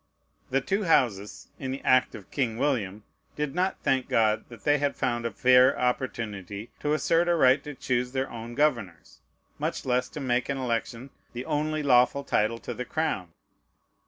[0.49, 3.03] The two Houses, in the act of King William,
[3.35, 7.63] did not thank God that they had found a fair opportunity to assert a right
[7.63, 9.19] to choose their own governors,
[9.59, 13.31] much less to make an election the only lawful title to the crown.